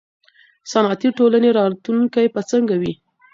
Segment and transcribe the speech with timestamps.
[0.71, 2.93] صنعتي ټولنې راتلونکی به څنګه وي.